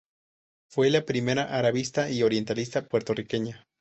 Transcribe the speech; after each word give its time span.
Fue 0.67 0.89
la 0.89 1.05
primera 1.05 1.43
arabista 1.55 2.09
y 2.09 2.23
orientalista 2.23 2.83
puertorriqueña. 2.87 3.67